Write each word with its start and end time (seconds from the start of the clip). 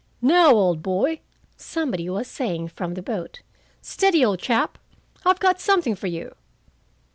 "Now, 0.23 0.51
old 0.53 0.81
boy!" 0.81 1.19
somebody 1.57 2.09
was 2.09 2.27
saying 2.27 2.69
from 2.69 2.95
the 2.95 3.03
boat. 3.03 3.41
"Steady, 3.83 4.25
old 4.25 4.39
chap! 4.39 4.79
I've 5.27 5.39
got 5.39 5.61
something 5.61 5.93
for 5.93 6.07
you." 6.07 6.33